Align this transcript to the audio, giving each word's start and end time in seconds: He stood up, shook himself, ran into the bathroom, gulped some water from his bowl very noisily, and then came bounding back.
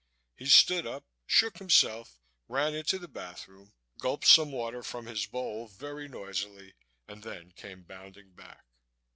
He 0.35 0.47
stood 0.47 0.87
up, 0.87 1.05
shook 1.27 1.59
himself, 1.59 2.17
ran 2.47 2.73
into 2.73 2.97
the 2.97 3.07
bathroom, 3.07 3.71
gulped 3.99 4.25
some 4.25 4.51
water 4.51 4.81
from 4.81 5.05
his 5.05 5.27
bowl 5.27 5.67
very 5.67 6.07
noisily, 6.07 6.73
and 7.07 7.21
then 7.21 7.51
came 7.51 7.83
bounding 7.83 8.31
back. 8.31 8.65